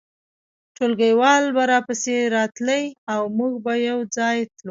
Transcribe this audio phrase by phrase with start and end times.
[0.75, 4.59] ټولګیوالې به راپسې راتلې او موږ به یو ځای تلو